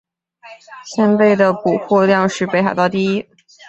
[0.95, 3.23] 蚬贝的补获量是北海道第一。